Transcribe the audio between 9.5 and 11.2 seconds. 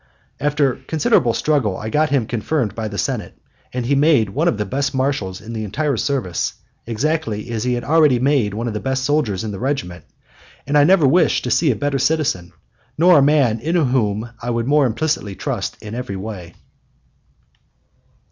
the regiment; and I never